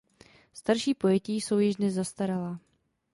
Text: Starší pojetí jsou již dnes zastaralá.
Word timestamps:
Starší 0.53 0.93
pojetí 0.93 1.41
jsou 1.41 1.57
již 1.57 1.75
dnes 1.75 1.93
zastaralá. 1.93 2.59